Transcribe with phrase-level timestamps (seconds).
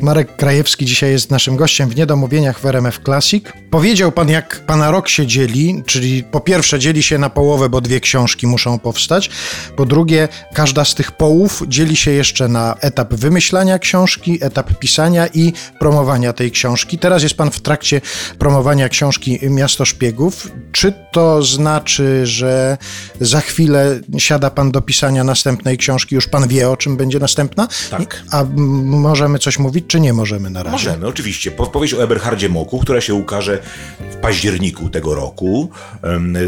[0.00, 3.44] Marek Krajewski dzisiaj jest naszym gościem w Niedomówieniach w RMF Classic.
[3.70, 7.80] Powiedział pan, jak pana rok się dzieli, czyli po pierwsze dzieli się na połowę, bo
[7.80, 9.30] dwie książki muszą powstać.
[9.76, 15.26] Po drugie, każda z tych połów dzieli się jeszcze na etap wymyślania książki, etap pisania
[15.26, 16.98] i promowania tej książki.
[16.98, 18.00] Teraz jest pan w trakcie
[18.38, 20.50] promowania książki Miasto Szpiegów.
[20.72, 22.78] Czy to znaczy, że
[23.20, 26.14] za chwilę siada pan do pisania następnej książki?
[26.14, 27.68] Już pan wie, o czym będzie następna?
[27.90, 28.22] Tak.
[28.30, 28.44] A
[28.84, 30.72] możemy coś mówić, czy nie możemy na razie?
[30.72, 31.50] Możemy, oczywiście.
[31.50, 33.58] Po- Powieść o Eberhardzie Moku, która się ukaże
[34.10, 35.70] w październiku tego roku.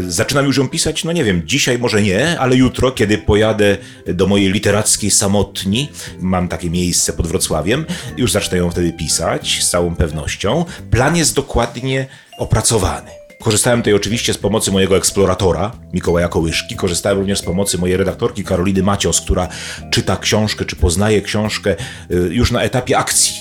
[0.07, 4.27] Zaczynam już ją pisać, no nie wiem, dzisiaj może nie, ale jutro, kiedy pojadę do
[4.27, 5.89] mojej literackiej samotni,
[6.19, 7.85] mam takie miejsce pod Wrocławiem,
[8.17, 10.65] już zacznę ją wtedy pisać z całą pewnością.
[10.91, 12.07] Plan jest dokładnie
[12.39, 13.11] opracowany.
[13.45, 16.75] Korzystałem tutaj oczywiście z pomocy mojego eksploratora, Mikołaja Kołyszki.
[16.75, 19.47] Korzystałem również z pomocy mojej redaktorki Karoliny Macios, która
[19.91, 21.75] czyta książkę, czy poznaje książkę
[22.11, 23.35] y, już na etapie akcji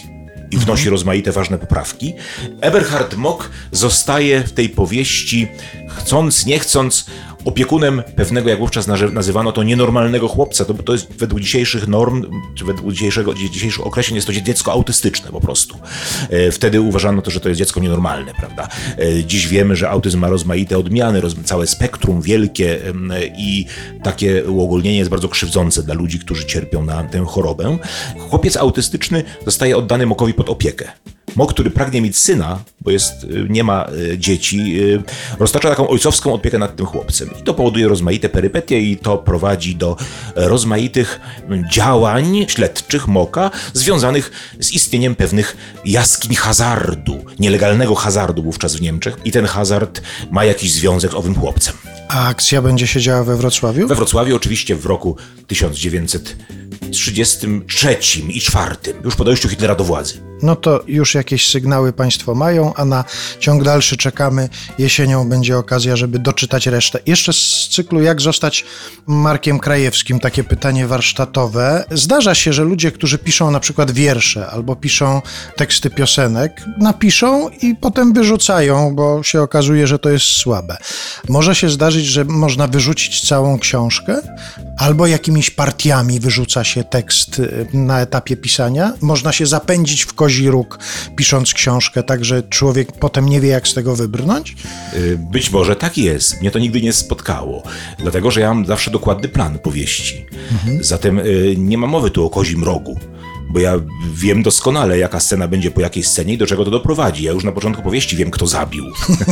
[0.51, 2.15] i wnosi rozmaite ważne poprawki.
[2.61, 5.49] Eberhard Mock zostaje w tej powieści,
[5.89, 7.07] chcąc, nie chcąc,
[7.45, 10.65] opiekunem pewnego, jak wówczas nazywano to, nienormalnego chłopca.
[10.65, 15.31] To, to jest według dzisiejszych norm, czy według dzisiejszego, dzisiejszych określeń jest to dziecko autystyczne
[15.31, 15.79] po prostu.
[16.31, 18.69] E, Wtedy uważano to, że to jest dziecko nienormalne, prawda?
[18.99, 22.81] E, Dziś wiemy, że autyzm ma rozmaite odmiany, całe spektrum wielkie
[23.39, 23.67] i
[24.03, 27.79] takie uogólnienie jest bardzo krzywdzące dla ludzi, którzy cierpią na tę chorobę.
[28.19, 30.93] Chłopiec autystyczny zostaje oddany Mokowi pod opiekę.
[31.37, 35.03] Mok, który pragnie mieć syna, bo jest, y, nie ma y, dzieci, y,
[35.39, 37.31] roztacza taką ojcowską opiekę nad tym chłopcem.
[37.41, 39.97] I to powoduje rozmaite perypetie i to prowadzi do
[40.37, 41.21] e, rozmaitych
[41.71, 49.17] działań śledczych Moka związanych z istnieniem pewnych jaskiń hazardu, nielegalnego hazardu wówczas w Niemczech.
[49.25, 51.75] I ten hazard ma jakiś związek z owym chłopcem.
[52.09, 53.89] A akcja będzie się działa we Wrocławiu?
[53.89, 60.34] We Wrocławiu oczywiście w roku 1933 i 4, już po dojściu Hitlera do władzy.
[60.43, 63.05] No to już jakieś sygnały Państwo mają, a na
[63.39, 64.49] ciąg dalszy czekamy.
[64.79, 66.99] Jesienią będzie okazja, żeby doczytać resztę.
[67.07, 68.65] Jeszcze z cyklu Jak zostać
[69.07, 71.85] Markiem Krajewskim, takie pytanie warsztatowe.
[71.91, 75.23] Zdarza się, że ludzie, którzy piszą na przykład wiersze albo piszą
[75.57, 80.77] teksty piosenek, napiszą i potem wyrzucają, bo się okazuje, że to jest słabe.
[81.29, 84.21] Może się zdarzyć, że można wyrzucić całą książkę,
[84.79, 88.93] albo jakimiś partiami wyrzuca się tekst y, na etapie pisania.
[89.01, 90.79] Można się zapędzić w kozi róg,
[91.17, 94.57] pisząc książkę, tak że człowiek potem nie wie, jak z tego wybrnąć.
[94.95, 96.41] Y, Być może tak jest.
[96.41, 97.63] Mnie to nigdy nie spotkało.
[97.99, 100.27] Dlatego, że ja mam zawsze dokładny plan powieści.
[100.81, 102.99] Zatem y, nie ma mowy tu o kozim rogu.
[103.51, 103.75] Bo ja
[104.15, 107.25] wiem doskonale, jaka scena będzie po jakiej scenie i do czego to doprowadzi.
[107.25, 108.85] Ja już na początku powieści wiem, kto zabił.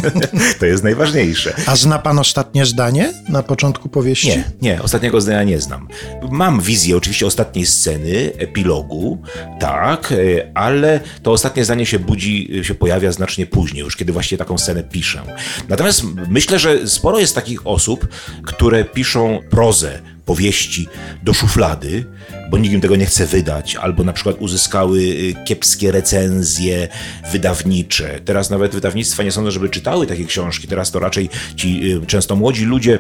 [0.61, 1.55] to jest najważniejsze.
[1.67, 4.29] A zna pan ostatnie zdanie na początku powieści?
[4.29, 5.89] Nie, nie, ostatniego zdania nie znam.
[6.31, 9.23] Mam wizję oczywiście ostatniej sceny, epilogu,
[9.61, 10.17] tak, e,
[10.55, 14.83] ale to ostatnie zdanie się budzi, się pojawia znacznie później, już kiedy właśnie taką scenę
[14.83, 15.23] piszę.
[15.69, 18.09] Natomiast myślę, że sporo jest takich osób,
[18.43, 20.89] które piszą prozę, powieści
[21.23, 22.05] do szuflady,
[22.53, 26.89] bo nikt im tego nie chce wydać, albo na przykład uzyskały y, kiepskie recenzje
[27.33, 28.21] wydawnicze.
[28.25, 30.69] Teraz nawet wydawnictwa nie sądzę, żeby czytały takie książki.
[30.69, 32.99] Teraz to raczej ci y, często młodzi ludzie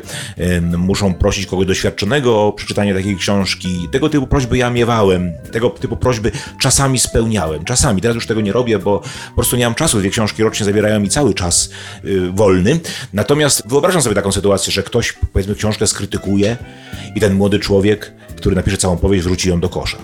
[0.76, 3.88] muszą prosić kogoś doświadczonego o przeczytanie takiej książki.
[3.90, 7.64] Tego typu prośby ja miewałem, tego typu prośby czasami spełniałem.
[7.64, 8.98] Czasami, teraz już tego nie robię, bo
[9.28, 9.98] po prostu nie mam czasu.
[9.98, 11.70] Dwie książki rocznie zabierają mi cały czas
[12.04, 12.80] y, wolny.
[13.12, 16.56] Natomiast wyobrażam sobie taką sytuację, że ktoś powiedzmy książkę skrytykuje
[17.14, 19.98] i ten młody człowiek, który napisze całą powieść, wrzuci ją do kosza.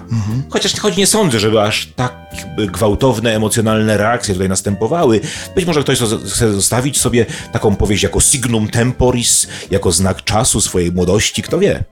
[0.51, 2.13] Chociaż choć nie sądzę, żeby aż tak
[2.57, 5.21] gwałtowne, emocjonalne reakcje tutaj następowały.
[5.55, 10.93] Być może ktoś chce zostawić sobie taką powieść jako signum temporis, jako znak czasu swojej
[10.93, 11.85] młodości, kto wie.